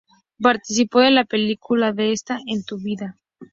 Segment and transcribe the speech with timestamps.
[0.41, 3.19] Participó de la película de "Esta es tu vida".